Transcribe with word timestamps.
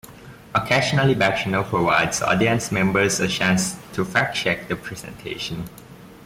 Occasionally 0.55 1.13
backchannel 1.13 1.69
provides 1.69 2.23
audience 2.23 2.71
members 2.71 3.19
a 3.19 3.27
chance 3.27 3.75
to 3.93 4.03
fact-check 4.03 4.67
the 4.67 4.75
presentation. 4.75 5.69